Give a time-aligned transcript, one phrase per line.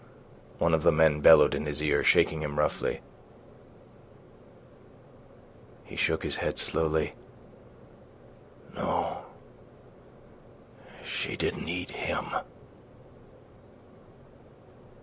[0.57, 3.01] one of the men bellowed in his ear, shaking him roughly.
[5.85, 7.13] He shook his head slowly.
[8.73, 9.25] "No,
[11.03, 12.29] she didn't eat him...